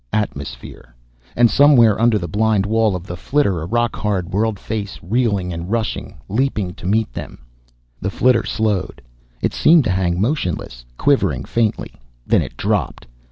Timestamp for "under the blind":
2.01-2.65